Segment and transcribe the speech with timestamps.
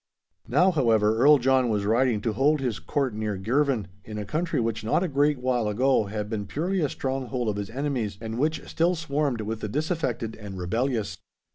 [0.47, 4.59] Now, however, Earl John was riding to hold his Court near Girvan, in a country
[4.59, 8.39] which not a great while ago had been purely a stronghold of his enemies, and
[8.39, 11.19] which still swarmed with the disaffected and rebellious.